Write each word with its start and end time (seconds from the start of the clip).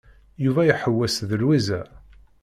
Yuba 0.43 0.61
iḥewwes 0.65 1.15
d 1.29 1.31
Lwiza. 1.41 1.81